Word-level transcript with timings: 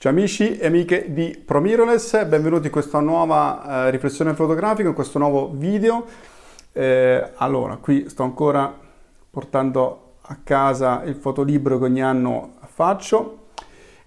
Ciao 0.00 0.12
amici 0.12 0.56
e 0.56 0.64
amiche 0.64 1.12
di 1.12 1.38
ProMirrorless, 1.44 2.24
benvenuti 2.24 2.68
in 2.68 2.72
questa 2.72 3.00
nuova 3.00 3.84
eh, 3.84 3.90
riflessione 3.90 4.32
fotografica, 4.32 4.88
in 4.88 4.94
questo 4.94 5.18
nuovo 5.18 5.50
video. 5.52 6.06
Eh, 6.72 7.32
allora, 7.36 7.76
qui 7.76 8.08
sto 8.08 8.22
ancora 8.22 8.74
portando 9.28 10.14
a 10.22 10.38
casa 10.42 11.02
il 11.04 11.16
fotolibro 11.16 11.76
che 11.76 11.84
ogni 11.84 12.02
anno 12.02 12.54
faccio. 12.72 13.48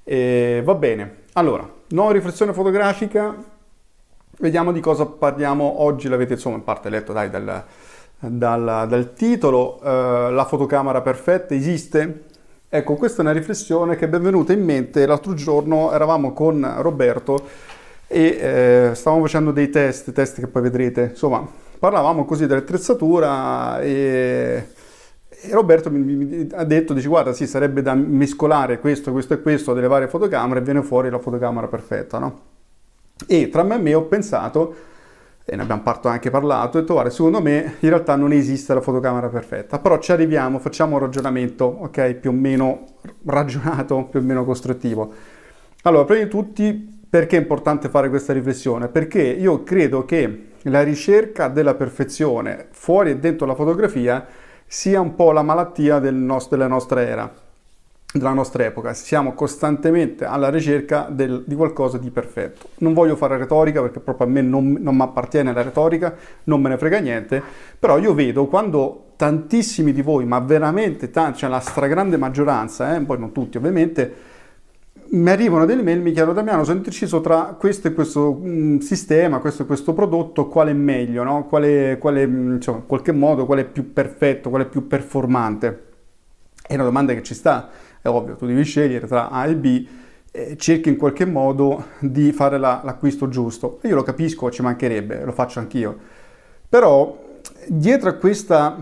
E 0.03 0.63
va 0.66 0.73
bene, 0.73 1.25
allora, 1.33 1.71
nuova 1.89 2.11
riflessione 2.11 2.53
fotografica, 2.53 3.35
vediamo 4.39 4.71
di 4.71 4.80
cosa 4.80 5.05
parliamo 5.05 5.83
oggi, 5.83 6.07
l'avete 6.07 6.33
insomma 6.33 6.55
in 6.55 6.63
parte 6.63 6.89
letto 6.89 7.13
dai, 7.13 7.30
dal, 7.30 7.63
dal, 8.17 8.85
dal 8.88 9.13
titolo, 9.13 9.80
eh, 9.83 10.31
la 10.31 10.45
fotocamera 10.45 11.02
perfetta 11.02 11.53
esiste? 11.53 12.31
Ecco, 12.75 12.95
questa 12.95 13.19
è 13.19 13.21
una 13.21 13.33
riflessione 13.33 13.95
che 13.95 14.05
è 14.05 14.09
venuta 14.09 14.51
in 14.51 14.63
mente 14.63 15.05
l'altro 15.05 15.35
giorno, 15.35 15.93
eravamo 15.93 16.33
con 16.33 16.67
Roberto 16.77 17.39
e 18.07 18.23
eh, 18.23 18.95
stavamo 18.95 19.21
facendo 19.21 19.52
dei 19.52 19.69
test, 19.69 20.11
test 20.11 20.39
che 20.39 20.47
poi 20.47 20.63
vedrete, 20.63 21.09
insomma, 21.11 21.47
parlavamo 21.77 22.25
così 22.25 22.47
dell'attrezzatura 22.47 23.80
e, 23.80 24.69
e 25.30 25.52
Roberto 25.52 25.91
mi, 25.91 25.99
mi, 25.99 26.47
ha 26.52 26.63
detto, 26.63 26.95
dice 26.95 27.07
guarda 27.09 27.31
sì, 27.31 27.45
sarebbe 27.45 27.83
da 27.83 27.93
mescolare 27.93 28.80
questo, 28.80 29.11
questo 29.11 29.35
e 29.35 29.41
questo 29.43 29.75
delle 29.75 29.87
varie 29.87 30.08
fotocamere 30.08 30.61
e 30.61 30.63
viene 30.63 30.81
fuori 30.81 31.11
la 31.11 31.19
fotocamera 31.19 31.67
perfetta, 31.67 32.17
no? 32.17 32.39
E 33.27 33.49
tra 33.49 33.61
me 33.61 33.75
e 33.75 33.77
me 33.77 33.93
ho 33.93 34.05
pensato 34.05 34.75
e 35.45 35.55
ne 35.55 35.61
abbiamo 35.61 35.81
anche 36.03 36.30
parlato, 36.30 36.77
ho 36.77 36.81
detto 36.81 36.94
guarda, 36.94 37.09
secondo 37.09 37.41
me 37.41 37.75
in 37.80 37.89
realtà 37.89 38.16
non 38.16 38.31
esiste 38.31 38.73
la 38.73 38.81
fotocamera 38.81 39.27
perfetta, 39.27 39.80
però 39.80 39.97
ci 39.99 40.11
arriviamo, 40.13 40.59
facciamo 40.59 40.95
un 40.95 41.02
ragionamento, 41.02 41.66
ok, 41.66 42.13
più 42.13 42.30
o 42.30 42.33
meno 42.33 42.86
ragionato, 43.25 44.05
più 44.05 44.19
o 44.19 44.23
meno 44.23 44.45
costruttivo. 44.45 45.14
Allora, 45.83 46.05
prima 46.05 46.23
di 46.23 46.30
tutti, 46.30 47.02
perché 47.09 47.36
è 47.36 47.41
importante 47.41 47.89
fare 47.89 48.08
questa 48.08 48.31
riflessione? 48.31 48.88
Perché 48.88 49.21
io 49.21 49.64
credo 49.64 50.05
che 50.05 50.52
la 50.64 50.81
ricerca 50.81 51.49
della 51.49 51.75
perfezione 51.75 52.67
fuori 52.71 53.11
e 53.11 53.17
dentro 53.17 53.45
la 53.45 53.53
fotografia 53.53 54.25
sia 54.66 55.02
un 55.02 55.14
po' 55.14 55.33
la 55.33 55.44
malattia 55.44 55.99
del 55.99 56.16
nostro, 56.16 56.55
della 56.55 56.69
nostra 56.69 57.02
era 57.02 57.42
della 58.14 58.33
nostra 58.33 58.64
epoca, 58.64 58.94
siamo 58.94 59.33
costantemente 59.33 60.23
alla 60.23 60.50
ricerca 60.50 61.08
del, 61.09 61.44
di 61.47 61.56
qualcosa 61.56 61.97
di 61.97 62.11
perfetto. 62.11 62.70
Non 62.78 62.94
voglio 62.94 63.16
fare 63.16 63.38
retorica 63.38 63.81
perché 63.81 64.00
proprio 64.00 64.28
a 64.28 64.30
me 64.30 64.42
non, 64.42 64.78
non 64.80 64.95
mi 64.95 65.02
appartiene 65.02 65.52
la 65.52 65.64
retorica, 65.64 66.16
non 66.44 66.61
me 66.61 66.70
ne 66.70 66.78
frega 66.78 67.00
niente, 67.00 67.42
però 67.80 67.97
io 67.97 68.14
vedo 68.14 68.45
quando 68.45 69.14
tantissimi 69.16 69.92
di 69.94 70.03
voi, 70.03 70.25
ma 70.25 70.39
veramente 70.39 71.09
tanti, 71.09 71.39
cioè 71.39 71.50
la 71.50 71.59
stragrande 71.59 72.17
maggioranza, 72.17 72.95
eh, 72.95 73.02
poi 73.02 73.17
non 73.17 73.31
tutti 73.31 73.58
ovviamente, 73.58 74.31
mi 75.09 75.30
arrivano 75.30 75.66
delle 75.66 75.83
mail, 75.83 76.02
mi 76.02 76.11
chiedono 76.11 76.33
Damiano, 76.33 76.64
sono 76.64 76.77
indeciso 76.77 77.22
tra 77.22 77.55
questo 77.58 77.88
e 77.88 77.94
questo 77.94 78.33
mh, 78.33 78.50
mm, 78.50 78.77
sistema, 78.77 79.39
questo 79.39 79.64
e 79.64 79.66
questo 79.66 79.93
prodotto, 79.93 80.48
quale 80.48 80.71
è 80.71 80.76
meglio, 80.76 81.23
no? 81.23 81.45
quale, 81.48 81.98
quale, 81.99 82.27
mm, 82.27 82.55
insomma, 82.55 82.77
in 82.77 82.86
qualche 82.86 83.11
modo, 83.11 83.45
quale 83.45 83.61
è 83.61 83.66
più 83.66 83.92
perfetto, 83.92 84.49
quale 84.49 84.66
è 84.66 84.67
più 84.67 84.87
performante. 84.87 85.92
È 86.65 86.73
una 86.75 86.83
domanda 86.83 87.13
che 87.13 87.23
ci 87.23 87.33
sta, 87.33 87.69
è 88.01 88.07
ovvio, 88.07 88.35
tu 88.35 88.45
devi 88.45 88.63
scegliere 88.63 89.05
tra 89.05 89.29
A 89.29 89.45
e 89.47 89.55
B, 89.55 89.85
e 90.31 90.55
cerchi 90.57 90.89
in 90.89 90.97
qualche 90.97 91.25
modo 91.25 91.87
di 91.99 92.31
fare 92.31 92.57
la, 92.57 92.81
l'acquisto 92.83 93.27
giusto. 93.27 93.79
Io 93.83 93.95
lo 93.95 94.03
capisco, 94.03 94.49
ci 94.49 94.61
mancherebbe, 94.61 95.25
lo 95.25 95.31
faccio 95.31 95.59
anch'io. 95.59 95.95
Però 96.67 97.21
dietro 97.67 98.09
a, 98.09 98.13
questa, 98.13 98.77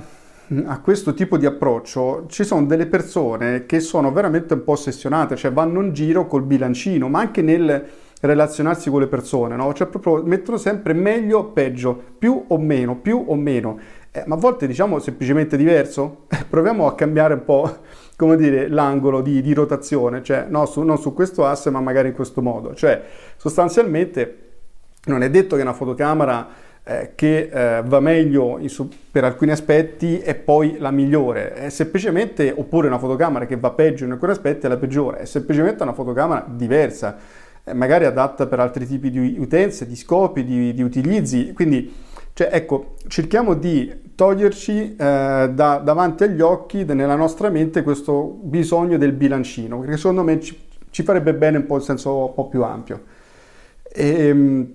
a 0.65 0.79
questo 0.79 1.13
tipo 1.13 1.37
di 1.37 1.45
approccio 1.45 2.25
ci 2.29 2.43
sono 2.43 2.65
delle 2.65 2.85
persone 2.85 3.65
che 3.65 3.79
sono 3.79 4.13
veramente 4.13 4.53
un 4.53 4.63
po' 4.63 4.73
ossessionate, 4.73 5.35
cioè 5.35 5.51
vanno 5.51 5.81
in 5.81 5.91
giro 5.91 6.27
col 6.27 6.43
bilancino, 6.43 7.09
ma 7.09 7.19
anche 7.19 7.41
nel 7.41 7.85
relazionarsi 8.21 8.89
con 8.89 9.01
le 9.01 9.07
persone, 9.07 9.55
no? 9.55 9.73
Cioè 9.73 9.87
proprio 9.87 10.23
mettono 10.23 10.57
sempre 10.57 10.93
meglio 10.93 11.39
o 11.39 11.45
peggio, 11.45 11.99
più 12.17 12.45
o 12.47 12.57
meno, 12.57 12.95
più 12.95 13.25
o 13.27 13.35
meno. 13.35 13.77
Eh, 14.13 14.23
ma 14.25 14.35
a 14.35 14.37
volte 14.37 14.67
diciamo 14.67 14.99
semplicemente 14.99 15.55
diverso. 15.55 16.25
proviamo 16.49 16.85
a 16.85 16.95
cambiare 16.95 17.33
un 17.33 17.45
po' 17.45 17.77
come 18.17 18.35
dire, 18.35 18.67
l'angolo 18.67 19.21
di, 19.21 19.41
di 19.41 19.53
rotazione, 19.53 20.21
cioè 20.21 20.45
no, 20.47 20.65
su, 20.65 20.81
non 20.81 20.99
su 20.99 21.13
questo 21.13 21.45
asse 21.45 21.69
ma 21.69 21.79
magari 21.79 22.09
in 22.09 22.13
questo 22.13 22.41
modo. 22.41 22.75
Cioè 22.75 23.01
sostanzialmente 23.37 24.37
non 25.05 25.23
è 25.23 25.29
detto 25.29 25.55
che 25.55 25.61
una 25.61 25.73
fotocamera 25.73 26.47
eh, 26.83 27.11
che 27.15 27.49
eh, 27.51 27.83
va 27.83 27.99
meglio 27.99 28.59
su, 28.67 28.89
per 29.11 29.23
alcuni 29.23 29.51
aspetti 29.51 30.19
è 30.19 30.35
poi 30.35 30.77
la 30.77 30.91
migliore, 30.91 31.53
è 31.53 31.69
semplicemente, 31.69 32.53
oppure 32.55 32.87
una 32.87 32.99
fotocamera 32.99 33.45
che 33.45 33.57
va 33.57 33.71
peggio 33.71 34.05
in 34.05 34.11
alcuni 34.11 34.31
aspetti 34.31 34.65
è 34.65 34.69
la 34.69 34.77
peggiore, 34.77 35.19
è 35.19 35.25
semplicemente 35.25 35.83
una 35.83 35.93
fotocamera 35.93 36.45
diversa, 36.47 37.17
eh, 37.63 37.73
magari 37.73 38.05
adatta 38.05 38.47
per 38.47 38.59
altri 38.59 38.85
tipi 38.85 39.09
di 39.09 39.37
utenze, 39.39 39.87
di 39.87 39.95
scopi, 39.95 40.43
di, 40.43 40.73
di 40.73 40.81
utilizzi, 40.81 41.53
quindi 41.53 42.09
cioè, 42.33 42.49
ecco, 42.51 42.95
cerchiamo 43.07 43.53
di 43.55 44.09
toglierci 44.15 44.95
eh, 44.95 45.49
da, 45.53 45.81
davanti 45.83 46.23
agli 46.23 46.41
occhi, 46.41 46.85
nella 46.85 47.15
nostra 47.15 47.49
mente, 47.49 47.83
questo 47.83 48.39
bisogno 48.41 48.97
del 48.97 49.11
bilancino, 49.11 49.79
perché 49.79 49.97
secondo 49.97 50.23
me 50.23 50.39
ci, 50.39 50.57
ci 50.89 51.03
farebbe 51.03 51.33
bene 51.33 51.57
un 51.57 51.65
po' 51.65 51.75
in 51.75 51.81
senso 51.81 52.27
un 52.27 52.33
po' 52.33 52.47
più 52.47 52.63
ampio. 52.63 53.03
E, 53.83 54.27
ehm, 54.27 54.73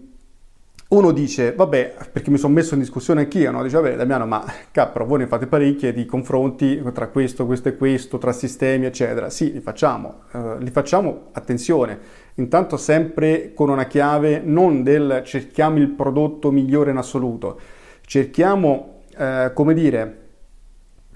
uno 0.88 1.10
dice, 1.10 1.52
vabbè, 1.52 1.97
perché 2.12 2.30
mi 2.30 2.38
sono 2.38 2.54
messo 2.54 2.74
in 2.74 2.80
discussione 2.80 3.22
anch'io, 3.22 3.50
no? 3.50 3.60
dice, 3.64 3.74
vabbè 3.74 3.97
Damiano, 3.97 4.24
ma 4.24 4.44
capro, 4.70 5.04
voi 5.04 5.19
ne 5.19 5.26
fate 5.26 5.48
parecchie 5.48 5.92
di 5.92 6.06
confronti 6.06 6.80
tra 6.92 7.08
questo, 7.08 7.44
questo 7.44 7.70
e 7.70 7.76
questo, 7.76 8.19
tra 8.19 8.32
sistemi, 8.32 8.86
eccetera. 8.86 9.28
Sì, 9.28 9.52
li 9.52 9.60
facciamo, 9.60 10.22
uh, 10.30 10.58
li 10.58 10.70
facciamo, 10.70 11.30
attenzione, 11.32 11.98
intanto 12.34 12.76
sempre 12.76 13.52
con 13.52 13.69
una 13.69 13.86
chiave 13.86 14.41
non 14.44 14.84
del 14.84 15.22
cerchiamo 15.24 15.78
il 15.78 15.88
prodotto 15.88 16.52
migliore 16.52 16.92
in 16.92 16.98
assoluto, 16.98 17.58
cerchiamo, 18.03 19.03
uh, 19.18 19.53
come 19.54 19.74
dire, 19.74 20.20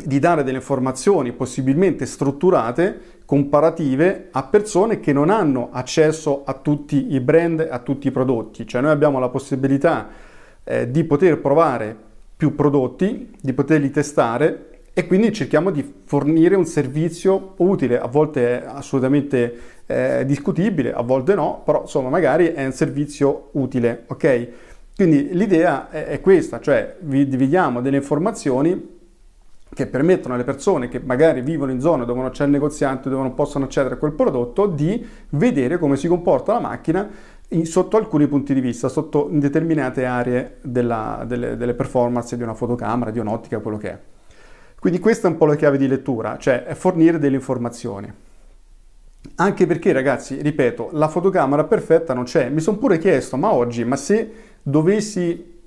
di 0.05 0.19
dare 0.19 0.43
delle 0.43 0.59
informazioni 0.59 1.33
possibilmente 1.33 2.07
strutturate, 2.07 3.01
comparative 3.31 4.27
a 4.33 4.43
persone 4.43 4.99
che 4.99 5.13
non 5.13 5.31
hanno 5.31 5.69
accesso 5.71 6.43
a 6.45 6.55
tutti 6.55 7.15
i 7.15 7.21
brand, 7.21 7.65
a 7.71 7.79
tutti 7.79 8.09
i 8.09 8.11
prodotti. 8.11 8.67
Cioè 8.67 8.81
noi 8.81 8.91
abbiamo 8.91 9.21
la 9.21 9.29
possibilità 9.29 10.09
eh, 10.65 10.91
di 10.91 11.05
poter 11.05 11.39
provare 11.39 11.97
più 12.37 12.57
prodotti, 12.57 13.31
di 13.41 13.53
poterli 13.53 13.93
testare 13.93 14.81
e 14.93 15.07
quindi 15.07 15.33
cerchiamo 15.33 15.71
di 15.71 15.89
fornire 16.03 16.57
un 16.57 16.65
servizio 16.67 17.55
utile, 17.59 18.01
a 18.01 18.09
volte 18.09 18.63
è 18.63 18.65
assolutamente 18.67 19.59
eh, 19.87 20.25
discutibile, 20.27 20.93
a 20.93 21.03
volte 21.03 21.37
no, 21.37 21.63
però 21.65 21.83
insomma 21.83 22.09
magari 22.09 22.47
è 22.49 22.65
un 22.65 22.73
servizio 22.73 23.51
utile, 23.53 24.07
ok? 24.09 24.49
Quindi 24.97 25.29
l'idea 25.35 25.89
è, 25.89 26.07
è 26.07 26.21
questa, 26.21 26.59
cioè 26.59 26.97
vi 27.03 27.29
dividiamo 27.29 27.81
delle 27.81 27.99
informazioni 27.99 28.99
che 29.73 29.87
permettono 29.87 30.35
alle 30.35 30.45
persone 30.45 30.89
che 30.89 31.01
magari 31.01 31.43
vivono 31.43 31.71
in 31.71 31.81
zone 31.81 32.05
dove 32.05 32.21
non 32.21 32.31
c'è 32.31 32.45
il 32.45 32.51
negoziante, 32.51 33.09
dove 33.09 33.23
non 33.23 33.35
possono 33.35 33.67
accedere 33.67 33.95
a 33.95 33.99
quel 33.99 34.13
prodotto, 34.13 34.67
di 34.67 35.07
vedere 35.31 35.79
come 35.79 35.97
si 35.97 36.09
comporta 36.09 36.53
la 36.53 36.61
macchina 36.61 37.09
in, 37.49 37.67
sotto 37.67 37.97
alcuni 37.97 38.27
punti 38.27 38.53
di 38.53 38.61
vista, 38.61 38.89
sotto 38.89 39.29
determinate 39.31 40.05
aree 40.05 40.57
della, 40.63 41.25
delle, 41.27 41.57
delle 41.57 41.75
performance 41.75 42.37
di 42.37 42.43
una 42.43 42.55
fotocamera, 42.55 43.11
di 43.11 43.21
un'ottica, 43.21 43.61
quello 43.61 43.77
che 43.77 43.91
è. 43.91 43.99
Quindi 44.79 44.99
questa 44.99 45.29
è 45.29 45.31
un 45.31 45.37
po' 45.37 45.47
la 45.47 45.57
chiave 45.57 45.77
di 45.79 45.87
lettura, 45.87 46.37
cioè 46.39 46.67
fornire 46.75 47.19
delle 47.19 47.37
informazioni. 47.37 48.13
Anche 49.37 49.67
perché, 49.67 49.93
ragazzi, 49.93 50.41
ripeto, 50.41 50.91
la 50.93 51.09
fotocamera 51.09 51.65
perfetta 51.65 52.15
non 52.15 52.25
c'è. 52.25 52.49
Mi 52.49 52.61
sono 52.61 52.79
pure 52.79 52.99
chiesto, 52.99 53.37
ma 53.37 53.53
oggi, 53.53 53.85
ma 53.85 53.97
se 53.97 54.33
dovessi 54.63 55.59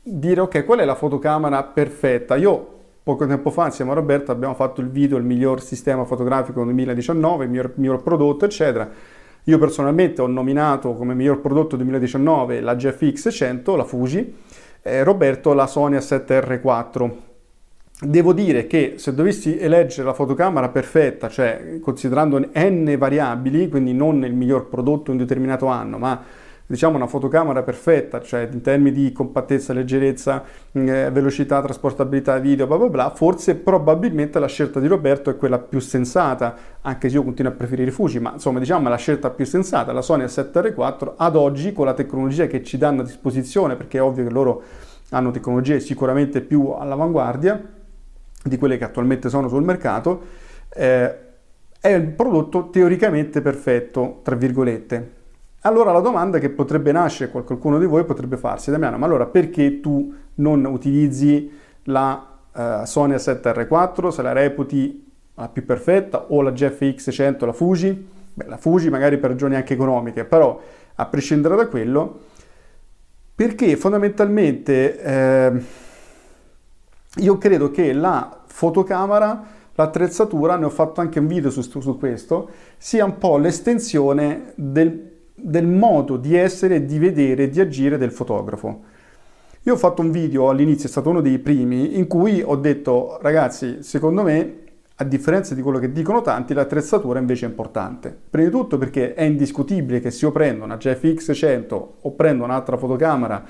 dire, 0.00 0.40
ok, 0.40 0.64
qual 0.64 0.78
è 0.78 0.84
la 0.84 0.94
fotocamera 0.94 1.62
perfetta? 1.64 2.36
Io 2.36 2.80
Poco 3.04 3.26
tempo 3.26 3.50
fa 3.50 3.64
insieme 3.66 3.90
a 3.90 3.94
Roberto 3.94 4.30
abbiamo 4.30 4.54
fatto 4.54 4.80
il 4.80 4.88
video 4.88 5.16
Il 5.16 5.24
miglior 5.24 5.60
sistema 5.60 6.04
fotografico 6.04 6.62
2019, 6.62 7.44
il 7.44 7.50
miglior, 7.50 7.72
miglior 7.74 8.00
prodotto, 8.00 8.44
eccetera. 8.44 8.88
Io 9.42 9.58
personalmente 9.58 10.22
ho 10.22 10.28
nominato 10.28 10.94
come 10.94 11.12
miglior 11.12 11.40
prodotto 11.40 11.74
2019 11.74 12.60
la 12.60 12.76
GFX 12.76 13.28
100, 13.32 13.74
la 13.74 13.82
Fuji, 13.82 14.36
e 14.80 15.02
Roberto 15.02 15.52
la 15.52 15.66
Sony 15.66 15.96
A7R4. 15.96 17.10
Devo 18.02 18.32
dire 18.32 18.68
che 18.68 18.94
se 18.98 19.12
dovessi 19.12 19.58
eleggere 19.58 20.06
la 20.06 20.14
fotocamera 20.14 20.68
perfetta, 20.68 21.28
cioè 21.28 21.80
considerando 21.80 22.38
n 22.38 22.94
variabili, 22.96 23.68
quindi 23.68 23.92
non 23.92 24.24
il 24.24 24.32
miglior 24.32 24.68
prodotto 24.68 25.10
in 25.10 25.16
un 25.16 25.24
determinato 25.24 25.66
anno, 25.66 25.98
ma 25.98 26.22
diciamo 26.72 26.96
una 26.96 27.06
fotocamera 27.06 27.62
perfetta, 27.62 28.22
cioè 28.22 28.48
in 28.50 28.62
termini 28.62 28.92
di 28.92 29.12
compattezza, 29.12 29.74
leggerezza, 29.74 30.42
eh, 30.72 31.10
velocità, 31.10 31.60
trasportabilità 31.60 32.38
video, 32.38 32.66
bla 32.66 32.78
bla 32.78 32.88
bla, 32.88 33.10
forse 33.10 33.56
probabilmente 33.56 34.38
la 34.38 34.46
scelta 34.46 34.80
di 34.80 34.86
Roberto 34.86 35.28
è 35.28 35.36
quella 35.36 35.58
più 35.58 35.80
sensata, 35.80 36.56
anche 36.80 37.10
se 37.10 37.16
io 37.16 37.24
continuo 37.24 37.52
a 37.52 37.54
preferire 37.54 37.90
Fuji, 37.90 38.20
ma 38.20 38.32
insomma 38.32 38.58
diciamo 38.58 38.88
la 38.88 38.96
scelta 38.96 39.28
più 39.28 39.44
sensata, 39.44 39.92
la 39.92 40.00
Sony 40.00 40.24
A7R4 40.24 41.12
ad 41.16 41.36
oggi 41.36 41.74
con 41.74 41.84
la 41.84 41.92
tecnologia 41.92 42.46
che 42.46 42.62
ci 42.62 42.78
danno 42.78 43.02
a 43.02 43.04
disposizione, 43.04 43.76
perché 43.76 43.98
è 43.98 44.02
ovvio 44.02 44.24
che 44.24 44.30
loro 44.30 44.62
hanno 45.10 45.30
tecnologie 45.30 45.78
sicuramente 45.78 46.40
più 46.40 46.70
all'avanguardia, 46.70 47.62
di 48.44 48.56
quelle 48.56 48.78
che 48.78 48.84
attualmente 48.84 49.28
sono 49.28 49.46
sul 49.46 49.62
mercato, 49.62 50.22
eh, 50.70 51.16
è 51.78 51.94
un 51.94 52.14
prodotto 52.14 52.70
teoricamente 52.70 53.42
perfetto, 53.42 54.20
tra 54.22 54.36
virgolette. 54.36 55.20
Allora 55.64 55.92
la 55.92 56.00
domanda 56.00 56.38
che 56.38 56.50
potrebbe 56.50 56.90
nascere, 56.90 57.30
qualcuno 57.30 57.78
di 57.78 57.86
voi 57.86 58.04
potrebbe 58.04 58.36
farsi, 58.36 58.70
Damiano, 58.70 58.98
ma 58.98 59.06
allora 59.06 59.26
perché 59.26 59.80
tu 59.80 60.12
non 60.36 60.64
utilizzi 60.64 61.50
la 61.84 62.26
uh, 62.52 62.84
Sony 62.84 63.14
A7R4 63.14 64.08
se 64.08 64.22
la 64.22 64.32
reputi 64.32 65.10
la 65.34 65.48
più 65.48 65.64
perfetta 65.64 66.26
o 66.30 66.42
la 66.42 66.50
GFX 66.50 67.10
100, 67.12 67.46
la 67.46 67.52
Fuji? 67.52 68.08
Beh, 68.34 68.46
la 68.46 68.56
Fuji 68.56 68.90
magari 68.90 69.18
per 69.18 69.30
ragioni 69.30 69.54
anche 69.54 69.74
economiche, 69.74 70.24
però 70.24 70.60
a 70.96 71.06
prescindere 71.06 71.54
da 71.56 71.66
quello, 71.68 72.20
perché 73.34 73.76
fondamentalmente... 73.76 75.00
Eh, 75.00 75.62
io 77.16 77.36
credo 77.36 77.70
che 77.70 77.92
la 77.92 78.40
fotocamera, 78.46 79.44
l'attrezzatura, 79.74 80.56
ne 80.56 80.64
ho 80.64 80.70
fatto 80.70 81.02
anche 81.02 81.18
un 81.18 81.26
video 81.26 81.50
su, 81.50 81.60
su 81.60 81.98
questo, 81.98 82.48
sia 82.78 83.04
un 83.04 83.18
po' 83.18 83.36
l'estensione 83.36 84.52
del, 84.54 85.11
del 85.42 85.66
modo 85.66 86.16
di 86.16 86.36
essere, 86.36 86.84
di 86.84 86.98
vedere, 86.98 87.48
di 87.48 87.60
agire 87.60 87.98
del 87.98 88.12
fotografo. 88.12 88.82
Io 89.64 89.74
ho 89.74 89.76
fatto 89.76 90.02
un 90.02 90.10
video 90.10 90.48
all'inizio, 90.48 90.88
è 90.88 90.90
stato 90.90 91.10
uno 91.10 91.20
dei 91.20 91.38
primi, 91.38 91.98
in 91.98 92.06
cui 92.06 92.42
ho 92.44 92.56
detto, 92.56 93.18
ragazzi, 93.20 93.82
secondo 93.82 94.22
me, 94.22 94.60
a 94.96 95.04
differenza 95.04 95.54
di 95.54 95.62
quello 95.62 95.78
che 95.78 95.92
dicono 95.92 96.20
tanti, 96.20 96.54
l'attrezzatura 96.54 97.18
invece 97.18 97.46
è 97.46 97.48
importante. 97.48 98.16
Prima 98.30 98.48
di 98.48 98.54
tutto 98.54 98.78
perché 98.78 99.14
è 99.14 99.22
indiscutibile 99.22 100.00
che 100.00 100.10
se 100.10 100.26
io 100.26 100.32
prendo 100.32 100.64
una 100.64 100.76
GFX 100.76 101.32
100 101.34 101.94
o 102.00 102.10
prendo 102.12 102.44
un'altra 102.44 102.76
fotocamera 102.76 103.44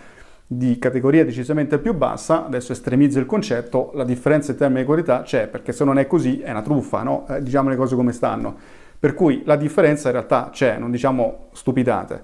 di 0.47 0.79
categoria 0.79 1.25
decisamente 1.25 1.79
più 1.79 1.95
bassa, 1.95 2.47
adesso 2.47 2.73
estremizzo 2.73 3.19
il 3.19 3.27
concetto, 3.27 3.91
la 3.95 4.05
differenza 4.05 4.53
in 4.53 4.59
termini 4.59 4.81
di 4.81 4.87
qualità 4.87 5.23
c'è, 5.23 5.47
perché 5.49 5.73
se 5.73 5.85
non 5.85 5.99
è 5.99 6.07
così 6.07 6.41
è 6.41 6.51
una 6.51 6.63
truffa, 6.63 7.03
no? 7.03 7.27
Eh, 7.29 7.43
diciamo 7.43 7.71
le 7.71 7.77
cose 7.77 7.95
come 7.95 8.13
stanno. 8.13 8.57
Per 9.03 9.15
cui 9.15 9.43
la 9.45 9.57
differenza 9.57 10.07
in 10.07 10.15
realtà 10.15 10.51
c'è, 10.53 10.79
non 10.79 10.93
diciamo 10.93 11.49
stupidate. 11.55 12.23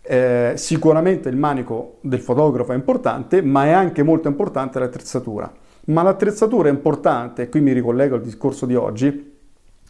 Eh, 0.00 0.52
sicuramente 0.56 1.28
il 1.28 1.36
manico 1.36 1.98
del 2.00 2.20
fotografo 2.20 2.72
è 2.72 2.74
importante, 2.74 3.42
ma 3.42 3.66
è 3.66 3.72
anche 3.72 4.02
molto 4.02 4.26
importante 4.26 4.78
l'attrezzatura. 4.78 5.52
Ma 5.88 6.00
l'attrezzatura 6.00 6.70
è 6.70 6.72
importante, 6.72 7.42
e 7.42 7.48
qui 7.50 7.60
mi 7.60 7.72
ricollego 7.72 8.14
al 8.14 8.22
discorso 8.22 8.64
di 8.64 8.74
oggi, 8.74 9.32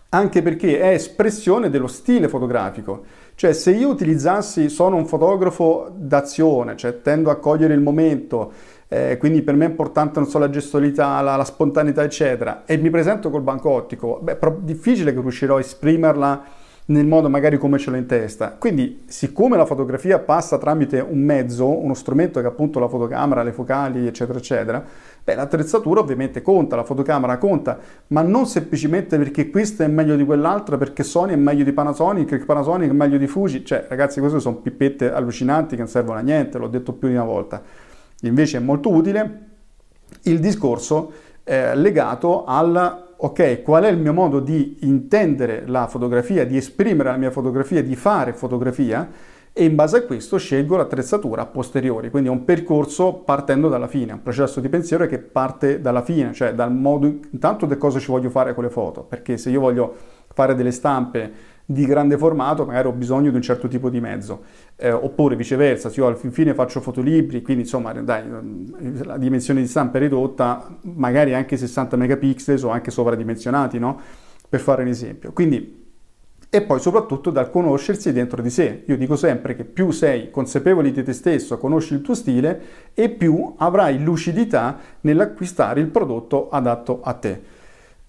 anche 0.08 0.42
perché 0.42 0.81
è 0.81 0.88
espressione 0.88 1.70
dello 1.70 1.86
stile 1.86 2.26
fotografico. 2.26 3.04
Cioè 3.36 3.52
se 3.52 3.70
io 3.70 3.88
utilizzassi, 3.88 4.69
sono 4.70 4.96
un 4.96 5.06
fotografo 5.06 5.88
d'azione, 5.94 6.76
cioè 6.76 7.00
tendo 7.00 7.31
a 7.31 7.36
cogliere 7.36 7.75
il 7.75 7.81
momento, 7.81 8.50
eh, 8.88 9.16
quindi 9.19 9.42
per 9.42 9.54
me 9.54 9.66
è 9.66 9.69
importante 9.69 10.20
non 10.20 10.28
solo 10.28 10.44
la 10.44 10.50
gestualità, 10.50 11.20
la, 11.20 11.36
la, 11.36 11.44
spontaneità 11.44 12.02
eccetera, 12.02 12.64
e 12.64 12.76
mi 12.76 12.90
presento 12.90 13.31
col 13.31 13.42
banco 13.42 13.70
ottico, 13.70 14.20
beh, 14.22 14.38
è 14.38 14.52
difficile 14.60 15.14
che 15.14 15.20
riuscirò 15.20 15.56
a 15.56 15.60
esprimerla 15.60 16.62
nel 16.86 17.06
modo 17.06 17.31
magari 17.31 17.56
come 17.56 17.78
ce 17.78 17.90
l'ho 17.90 17.96
in 17.96 18.06
testa. 18.06 18.56
Quindi, 18.58 19.04
siccome 19.06 19.56
la 19.56 19.64
fotografia 19.64 20.19
passa 20.19 20.58
tramite 20.58 21.00
un 21.00 21.19
mezzo, 21.20 21.66
uno 21.66 21.94
strumento 21.94 22.40
che 22.40 22.46
è 22.46 22.48
appunto 22.48 22.78
la 22.78 22.88
fotocamera, 22.88 23.42
le 23.42 23.52
focali, 23.52 24.06
eccetera, 24.06 24.38
eccetera, 24.38 24.84
beh, 25.25 25.34
l'attrezzatura 25.34 26.00
ovviamente 26.00 26.42
conta, 26.42 26.76
la 26.76 26.84
fotocamera 26.84 27.38
conta, 27.38 27.78
ma 28.08 28.20
non 28.20 28.46
semplicemente 28.46 29.16
perché 29.16 29.48
questa 29.48 29.84
è 29.84 29.86
meglio 29.86 30.16
di 30.16 30.25
quell'altra, 30.25 30.76
perché 30.76 31.02
Sony 31.04 31.32
è 31.32 31.36
meglio 31.36 31.64
di 31.64 31.72
Panasonic, 31.72 32.28
che 32.28 32.44
Panasonic 32.44 32.90
è 32.90 32.92
meglio 32.92 33.16
di 33.16 33.26
Fuji. 33.26 33.64
Cioè, 33.64 33.86
ragazzi, 33.88 34.20
queste 34.20 34.40
sono 34.40 34.56
pippette 34.56 35.10
allucinanti 35.10 35.76
che 35.76 35.82
non 35.82 35.90
servono 35.90 36.19
a 36.19 36.22
niente, 36.22 36.58
l'ho 36.58 36.69
detto 36.69 36.92
più 36.92 37.08
di 37.08 37.14
una 37.14 37.25
volta. 37.25 37.62
Invece 38.28 38.58
è 38.58 38.60
molto 38.60 38.90
utile 38.90 39.40
il 40.22 40.40
discorso 40.40 41.12
eh, 41.44 41.74
legato 41.76 42.44
al 42.44 43.12
ok, 43.16 43.62
qual 43.62 43.84
è 43.84 43.88
il 43.88 43.98
mio 43.98 44.12
modo 44.12 44.40
di 44.40 44.78
intendere 44.80 45.64
la 45.66 45.86
fotografia, 45.86 46.44
di 46.44 46.56
esprimere 46.56 47.10
la 47.10 47.16
mia 47.16 47.30
fotografia, 47.30 47.82
di 47.82 47.96
fare 47.96 48.32
fotografia 48.32 49.08
e 49.56 49.64
in 49.64 49.76
base 49.76 49.98
a 49.98 50.02
questo 50.02 50.36
scelgo 50.36 50.76
l'attrezzatura 50.76 51.42
a 51.42 51.46
posteriori, 51.46 52.10
quindi 52.10 52.28
è 52.28 52.32
un 52.32 52.44
percorso 52.44 53.12
partendo 53.14 53.68
dalla 53.68 53.86
fine, 53.86 54.12
un 54.12 54.22
processo 54.22 54.60
di 54.60 54.68
pensiero 54.68 55.06
che 55.06 55.18
parte 55.20 55.80
dalla 55.80 56.02
fine, 56.02 56.32
cioè 56.32 56.54
dal 56.54 56.72
modo 56.72 57.06
intanto 57.06 57.64
di 57.64 57.76
cosa 57.76 58.00
ci 58.00 58.10
voglio 58.10 58.30
fare 58.30 58.52
con 58.52 58.64
le 58.64 58.70
foto, 58.70 59.02
perché 59.02 59.36
se 59.36 59.50
io 59.50 59.60
voglio 59.60 59.94
fare 60.32 60.56
delle 60.56 60.72
stampe 60.72 61.32
di 61.66 61.87
grande 61.87 62.19
formato, 62.19 62.66
magari 62.66 62.88
ho 62.88 62.93
bisogno 62.93 63.31
di 63.31 63.37
un 63.37 63.43
certo 63.43 63.69
tipo 63.69 63.88
di 63.88 64.00
mezzo, 64.00 64.43
eh, 64.76 64.93
oppure 64.93 65.34
viceversa, 65.34 65.88
se 65.88 66.00
io 66.00 66.06
al 66.06 66.16
fine 66.16 66.52
faccio 66.52 66.81
fotolibri, 66.81 67.43
quindi 67.43 67.62
insomma 67.62 67.93
dai, 67.93 68.22
la 69.02 69.16
dimensione 69.16 69.61
di 69.61 69.66
stampa 69.66 69.99
è 69.99 70.00
ridotta, 70.02 70.78
magari 70.82 71.34
anche 71.34 71.56
60 71.56 71.96
megapixel 71.96 72.62
o 72.64 72.69
anche 72.69 72.90
sovradimensionati, 72.90 73.78
no? 73.78 73.99
Per 74.49 74.61
fare 74.61 74.82
un 74.82 74.88
esempio. 74.88 75.32
Quindi, 75.32 75.82
e 76.50 76.62
poi 76.62 76.78
soprattutto 76.78 77.31
dal 77.31 77.50
conoscersi 77.50 78.12
dentro 78.12 78.40
di 78.40 78.50
sé. 78.50 78.84
Io 78.87 78.96
dico 78.96 79.17
sempre 79.17 79.56
che 79.56 79.64
più 79.64 79.90
sei 79.90 80.31
consapevole 80.31 80.93
di 80.93 81.02
te 81.02 81.12
stesso, 81.12 81.58
conosci 81.58 81.94
il 81.94 82.02
tuo 82.02 82.14
stile 82.14 82.60
e 82.94 83.08
più 83.08 83.55
avrai 83.56 84.00
lucidità 84.00 84.78
nell'acquistare 85.00 85.81
il 85.81 85.88
prodotto 85.88 86.50
adatto 86.50 87.00
a 87.02 87.14
te. 87.14 87.43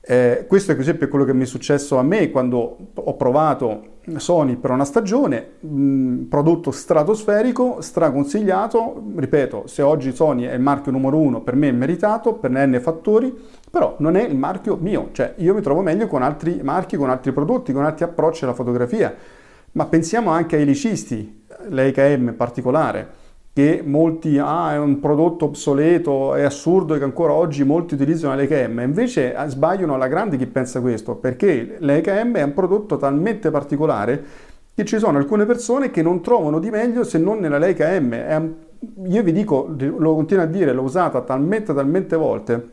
Eh, 0.07 0.45
questo 0.47 0.71
è 0.71 0.75
per 0.75 0.83
esempio 0.83 1.07
quello 1.07 1.25
che 1.25 1.33
mi 1.33 1.43
è 1.43 1.47
successo 1.47 1.97
a 1.97 2.03
me 2.03 2.29
quando 2.29 2.77
ho 2.93 3.15
provato 3.15 3.93
Sony 4.17 4.55
per 4.55 4.69
una 4.69 4.85
stagione, 4.85 5.53
mh, 5.61 6.25
prodotto 6.29 6.69
stratosferico, 6.69 7.81
straconsigliato, 7.81 9.01
ripeto, 9.15 9.63
se 9.65 9.81
oggi 9.81 10.13
Sony 10.13 10.43
è 10.43 10.53
il 10.53 10.61
marchio 10.61 10.91
numero 10.91 11.17
uno, 11.17 11.41
per 11.41 11.55
me 11.55 11.69
è 11.69 11.71
meritato, 11.71 12.33
per 12.33 12.51
N 12.51 12.79
fattori, 12.83 13.35
però 13.71 13.95
non 13.97 14.15
è 14.15 14.23
il 14.23 14.35
marchio 14.37 14.77
mio, 14.79 15.09
cioè 15.11 15.33
io 15.37 15.55
mi 15.55 15.61
trovo 15.61 15.81
meglio 15.81 16.05
con 16.05 16.21
altri 16.21 16.59
marchi, 16.61 16.97
con 16.97 17.09
altri 17.09 17.31
prodotti, 17.31 17.73
con 17.73 17.83
altri 17.83 18.03
approcci 18.03 18.43
alla 18.43 18.53
fotografia, 18.53 19.11
ma 19.71 19.85
pensiamo 19.87 20.29
anche 20.29 20.55
ai 20.55 20.65
licisti, 20.65 21.45
l'EKM 21.67 22.27
in 22.27 22.35
particolare, 22.35 23.09
che 23.55 23.81
molti, 23.85 24.37
ah, 24.37 24.73
è 24.73 24.77
un 24.77 24.99
prodotto 24.99 25.45
obsoleto, 25.45 26.35
è 26.35 26.43
assurdo 26.43 26.97
che 26.97 27.05
ancora 27.05 27.31
oggi 27.31 27.63
molti 27.63 27.93
utilizzano 27.93 28.35
l'EKM, 28.35 28.81
invece 28.81 29.33
eh, 29.33 29.47
sbagliano 29.47 29.93
alla 29.93 30.09
grande 30.09 30.35
chi 30.35 30.45
pensa 30.45 30.81
questo, 30.81 31.15
perché 31.15 31.77
l'EKM 31.79 32.35
è 32.35 32.43
un 32.43 32.53
prodotto 32.53 32.97
talmente 32.97 33.51
particolare 33.51 34.23
che 34.75 34.83
ci 34.83 34.99
sono 34.99 35.17
alcune 35.19 35.45
persone 35.45 35.89
che 35.89 36.01
non 36.01 36.21
trovano 36.21 36.59
di 36.59 36.69
meglio 36.69 37.05
se 37.05 37.17
non 37.17 37.39
nella 37.39 37.57
Leica 37.57 37.97
M. 37.97 38.55
io 39.07 39.23
vi 39.23 39.31
dico, 39.31 39.73
lo 39.79 40.15
continuo 40.15 40.43
a 40.43 40.47
dire, 40.47 40.73
l'ho 40.73 40.81
usata 40.81 41.21
talmente, 41.21 41.73
talmente 41.73 42.17
volte, 42.17 42.69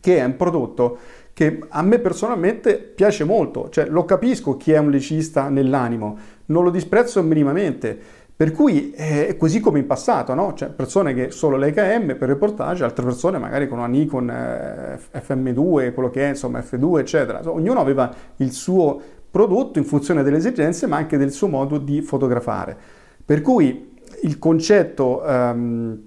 che 0.00 0.16
è 0.16 0.24
un 0.24 0.36
prodotto 0.36 0.96
che 1.34 1.60
a 1.68 1.82
me 1.82 1.98
personalmente 1.98 2.78
piace 2.78 3.24
molto, 3.24 3.68
cioè 3.68 3.84
lo 3.84 4.06
capisco 4.06 4.56
chi 4.56 4.72
è 4.72 4.78
un 4.78 4.88
lecista 4.88 5.50
nell'animo, 5.50 6.16
non 6.46 6.64
lo 6.64 6.70
disprezzo 6.70 7.22
minimamente 7.22 8.17
per 8.38 8.52
cui 8.52 8.92
è 8.92 9.36
così 9.36 9.58
come 9.58 9.80
in 9.80 9.86
passato, 9.86 10.32
no? 10.32 10.54
Cioè 10.54 10.68
persone 10.68 11.12
che 11.12 11.32
solo 11.32 11.56
l'EKM 11.56 12.16
per 12.16 12.28
reportage, 12.28 12.84
altre 12.84 13.04
persone 13.04 13.36
magari 13.36 13.66
con 13.66 13.78
una 13.78 13.88
Nikon 13.88 14.30
eh, 14.30 15.00
FM2, 15.12 15.92
quello 15.92 16.08
che 16.08 16.24
è, 16.24 16.28
insomma 16.28 16.60
F2, 16.60 17.00
eccetera. 17.00 17.40
Ognuno 17.50 17.80
aveva 17.80 18.14
il 18.36 18.52
suo 18.52 19.00
prodotto 19.28 19.80
in 19.80 19.84
funzione 19.84 20.22
delle 20.22 20.36
esigenze, 20.36 20.86
ma 20.86 20.98
anche 20.98 21.16
del 21.16 21.32
suo 21.32 21.48
modo 21.48 21.78
di 21.78 22.00
fotografare. 22.00 22.76
Per 23.24 23.40
cui 23.40 23.96
il 24.22 24.38
concetto, 24.38 25.20
um, 25.26 26.00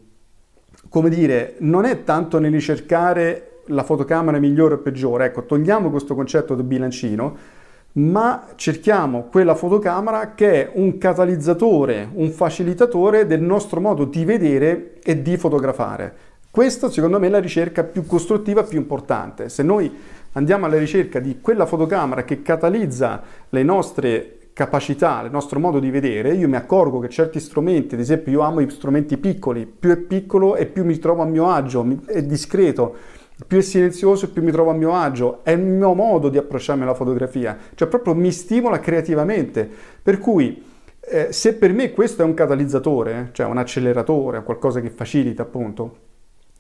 come 0.88 1.10
dire, 1.10 1.56
non 1.58 1.84
è 1.84 2.06
tanto 2.06 2.40
nel 2.40 2.54
ricercare 2.54 3.64
la 3.66 3.84
fotocamera 3.84 4.40
migliore 4.40 4.76
o 4.76 4.78
peggiore, 4.78 5.26
ecco, 5.26 5.44
togliamo 5.44 5.90
questo 5.90 6.16
concetto 6.16 6.56
del 6.56 6.64
bilancino, 6.64 7.60
ma 7.94 8.48
cerchiamo 8.56 9.24
quella 9.24 9.56
fotocamera 9.56 10.34
che 10.34 10.70
è 10.70 10.72
un 10.76 10.98
catalizzatore, 10.98 12.10
un 12.14 12.32
facilitatore 12.32 13.26
del 13.26 13.42
nostro 13.42 13.82
modo 13.82 14.06
di 14.06 14.24
vedere 14.24 15.00
e 15.04 15.22
di 15.22 15.36
fotografare. 15.38 16.30
Questa 16.50 16.90
secondo 16.90 17.20
me 17.20 17.28
è 17.28 17.30
la 17.30 17.40
ricerca 17.40 17.84
più 17.84 18.06
costruttiva, 18.06 18.64
più 18.64 18.78
importante. 18.78 19.50
Se 19.50 19.64
noi 19.64 19.92
andiamo 20.34 20.66
alla 20.66 20.78
ricerca 20.78 21.20
di 21.20 21.40
quella 21.42 21.66
fotocamera 21.66 22.24
che 22.24 22.42
catalizza 22.42 23.22
le 23.50 23.64
nostre 23.64 24.36
capacità, 24.54 25.22
il 25.24 25.32
nostro 25.32 25.60
modo 25.60 25.80
di 25.80 25.90
vedere, 25.90 26.34
io 26.34 26.48
mi 26.48 26.58
accorgo 26.58 27.00
che 27.00 27.10
certi 27.10 27.40
strumenti, 27.40 27.96
ad 27.96 28.02
esempio 28.02 28.34
io 28.34 28.42
amo 28.42 28.62
gli 28.62 28.70
strumenti 28.70 29.18
piccoli, 29.18 29.66
più 29.66 29.92
è 29.92 29.98
piccolo 29.98 30.56
e 30.56 30.66
più 30.66 30.84
mi 30.84 30.98
trovo 31.00 31.22
a 31.22 31.26
mio 31.26 31.50
agio, 31.50 31.86
è 32.06 32.22
discreto, 32.24 32.96
più 33.46 33.60
è 33.60 33.62
silenzioso 33.62 34.32
più 34.32 34.44
mi 34.44 34.52
trovo 34.52 34.72
a 34.72 34.74
mio 34.74 34.94
agio, 34.94 35.40
è 35.44 35.52
il 35.52 35.60
mio 35.60 35.94
modo 35.94 36.30
di 36.30 36.38
approcciarmi 36.38 36.84
alla 36.84 36.94
fotografia, 36.94 37.58
cioè 37.76 37.88
proprio 37.88 38.14
mi 38.14 38.32
stimola 38.32 38.80
creativamente, 38.80 39.70
per 40.02 40.20
cui 40.20 40.64
eh, 41.00 41.32
se 41.32 41.56
per 41.56 41.74
me 41.74 41.92
questo 41.92 42.22
è 42.22 42.26
un 42.26 42.34
catalizzatore, 42.34 43.30
cioè 43.32 43.48
un 43.48 43.58
acceleratore, 43.58 44.44
qualcosa 44.44 44.80
che 44.80 44.90
facilita 44.90 45.42
appunto, 45.42 45.98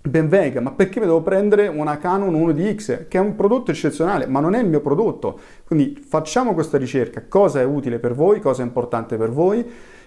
ben 0.02 0.28
venga, 0.28 0.62
ma 0.62 0.72
perché 0.72 1.00
mi 1.00 1.06
devo 1.06 1.22
prendere 1.22 1.68
una 1.68 1.98
Canon 1.98 2.34
1DX, 2.34 3.08
che 3.08 3.18
è 3.18 3.22
un 3.22 3.36
prodotto 3.36 3.72
eccezionale, 3.72 4.26
ma 4.26 4.40
non 4.40 4.56
è 4.56 4.60
il 4.60 4.68
mio 4.68 4.82
prodotto, 4.82 5.40
quindi 5.66 6.04
facciamo 6.06 6.54
questa 6.54 6.78
ricerca, 6.78 7.24
cosa 7.28 7.60
è 7.60 7.64
utile 7.64 8.00
per 8.00 8.14
voi, 8.14 8.40
cosa 8.40 8.64
è 8.64 8.66
importante 8.66 9.16
per 9.16 9.30
voi, 9.30 9.64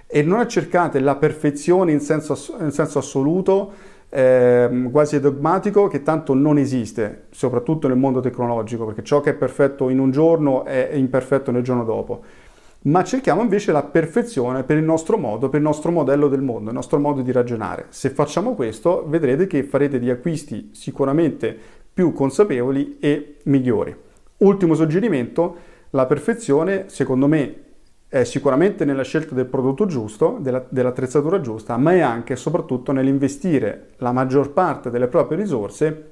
e 0.07 0.23
non 0.23 0.47
cercate 0.49 1.01
la 1.01 1.17
perfezione 1.17 1.93
in 1.93 2.01
senso, 2.01 2.57
in 2.61 2.73
senso 2.73 2.99
assoluto, 2.99 3.73
eh, 4.15 4.89
quasi 4.93 5.19
dogmatico, 5.19 5.89
che 5.89 6.05
tanto 6.05 6.35
non 6.35 6.57
esiste, 6.57 7.25
soprattutto 7.31 7.89
nel 7.89 7.97
mondo 7.97 8.21
tecnologico, 8.21 8.85
perché 8.85 9.03
ciò 9.03 9.21
che 9.21 9.31
è 9.31 9.35
perfetto 9.35 9.89
in 9.89 9.99
un 9.99 10.13
giorno 10.13 10.65
è 10.65 10.91
imperfetto 10.93 11.51
nel 11.51 11.65
giorno 11.65 11.83
dopo. 11.83 12.23
Ma 12.83 13.03
cerchiamo 13.03 13.43
invece 13.43 13.73
la 13.73 13.83
perfezione 13.83 14.63
per 14.63 14.77
il 14.77 14.85
nostro 14.85 15.17
modo, 15.17 15.49
per 15.49 15.59
il 15.59 15.67
nostro 15.67 15.91
modello 15.91 16.29
del 16.29 16.43
mondo, 16.43 16.69
il 16.69 16.77
nostro 16.77 17.01
modo 17.01 17.23
di 17.23 17.33
ragionare. 17.33 17.87
Se 17.89 18.11
facciamo 18.11 18.55
questo, 18.55 19.05
vedrete 19.09 19.49
che 19.49 19.65
farete 19.65 19.99
degli 19.99 20.11
acquisti 20.11 20.71
sicuramente 20.73 21.57
più 21.93 22.13
consapevoli 22.13 22.99
e 23.01 23.39
migliori. 23.45 23.97
Ultimo 24.37 24.75
suggerimento, 24.75 25.57
la 25.91 26.07
perfezione, 26.07 26.85
secondo 26.87 27.27
me, 27.27 27.64
è 28.15 28.23
sicuramente 28.23 28.85
nella 28.85 29.03
scelta 29.03 29.35
del 29.35 29.47
prodotto 29.47 29.87
giusto, 29.87 30.37
della, 30.39 30.65
dell'attrezzatura 30.69 31.41
giusta, 31.41 31.77
ma 31.77 31.95
è 31.95 31.99
anche 31.99 32.35
e 32.35 32.37
soprattutto 32.37 32.93
nell'investire 32.93 33.89
la 33.97 34.13
maggior 34.13 34.53
parte 34.53 34.89
delle 34.89 35.09
proprie 35.09 35.37
risorse 35.37 36.11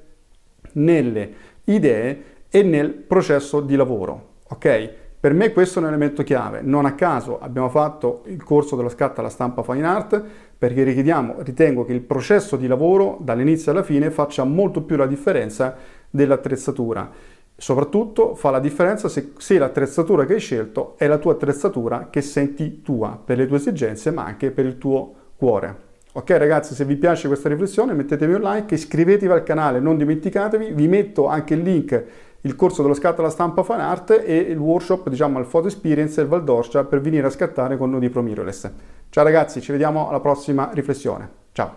nelle 0.73 1.33
idee 1.63 2.23
e 2.49 2.61
nel 2.61 2.89
processo 2.89 3.61
di 3.61 3.77
lavoro. 3.77 4.31
Ok? 4.49 4.89
Per 5.17 5.33
me 5.33 5.53
questo 5.53 5.79
è 5.79 5.81
un 5.81 5.87
elemento 5.87 6.23
chiave. 6.23 6.59
Non 6.61 6.83
a 6.83 6.93
caso 6.93 7.39
abbiamo 7.39 7.69
fatto 7.69 8.23
il 8.25 8.43
corso 8.43 8.75
dello 8.75 8.89
scatto 8.89 9.21
alla 9.21 9.29
stampa 9.29 9.63
fine 9.63 9.85
art 9.85 10.21
perché 10.57 10.83
ritengo 10.83 11.85
che 11.85 11.93
il 11.93 12.01
processo 12.01 12.57
di 12.57 12.67
lavoro 12.67 13.17
dall'inizio 13.21 13.71
alla 13.71 13.81
fine 13.81 14.11
faccia 14.11 14.43
molto 14.43 14.81
più 14.81 14.97
la 14.97 15.05
differenza 15.05 15.77
dell'attrezzatura 16.09 17.09
Soprattutto 17.55 18.35
fa 18.35 18.49
la 18.49 18.59
differenza 18.59 19.07
se, 19.07 19.33
se, 19.37 19.57
l'attrezzatura 19.57 20.25
che 20.25 20.33
hai 20.33 20.39
scelto 20.39 20.95
è 20.97 21.07
la 21.07 21.17
tua 21.17 21.33
attrezzatura 21.33 22.07
che 22.09 22.21
senti 22.21 22.81
tua 22.81 23.19
per 23.23 23.37
le 23.37 23.45
tue 23.45 23.57
esigenze 23.57 24.11
ma 24.11 24.25
anche 24.25 24.51
per 24.51 24.65
il 24.65 24.77
tuo 24.77 25.13
cuore. 25.35 25.91
Ok 26.13 26.29
ragazzi, 26.31 26.75
se 26.75 26.85
vi 26.85 26.95
piace 26.95 27.27
questa 27.27 27.49
riflessione 27.49 27.93
mettetemi 27.93 28.33
un 28.33 28.41
like, 28.41 28.75
iscrivetevi 28.75 29.31
al 29.31 29.43
canale, 29.43 29.79
non 29.79 29.97
dimenticatevi, 29.97 30.71
vi 30.73 30.87
metto 30.87 31.27
anche 31.27 31.53
il 31.53 31.61
link, 31.61 32.03
il 32.41 32.55
corso 32.55 32.81
dello 32.81 32.93
scatto 32.93 33.21
alla 33.21 33.29
stampa 33.29 33.63
fan 33.63 33.79
art 33.79 34.21
e 34.23 34.35
il 34.37 34.57
workshop, 34.57 35.09
diciamo, 35.09 35.37
al 35.37 35.47
Photo 35.47 35.67
Experience 35.67 36.21
e 36.21 36.25
Val 36.25 36.43
d'Orcia 36.43 36.83
per 36.83 37.01
venire 37.01 37.25
a 37.25 37.29
scattare 37.29 37.77
con 37.77 37.89
noi 37.89 37.99
di 37.99 38.09
Pro 38.09 38.21
Mirrorless. 38.21 38.69
Ciao 39.09 39.23
ragazzi, 39.23 39.61
ci 39.61 39.71
vediamo 39.71 40.09
alla 40.09 40.19
prossima 40.19 40.69
riflessione. 40.73 41.29
Ciao! 41.51 41.75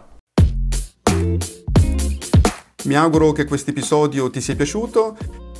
Mi 2.84 2.94
auguro 2.94 3.32
che 3.32 3.46
questo 3.46 3.70
episodio 3.70 4.28
ti 4.30 4.40
sia 4.40 4.54
piaciuto 4.54 5.16